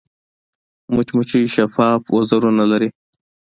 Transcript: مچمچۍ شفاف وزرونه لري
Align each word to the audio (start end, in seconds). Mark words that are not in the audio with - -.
مچمچۍ 0.93 1.43
شفاف 1.55 2.01
وزرونه 2.15 2.63
لري 2.71 2.89